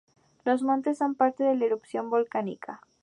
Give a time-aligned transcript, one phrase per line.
[0.45, 2.81] Los montes son parte de una erupción volcánica.